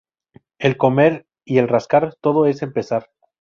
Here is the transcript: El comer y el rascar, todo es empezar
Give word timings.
El 0.57 0.77
comer 0.77 1.27
y 1.45 1.59
el 1.59 1.67
rascar, 1.67 2.15
todo 2.21 2.47
es 2.47 2.63
empezar 2.63 3.11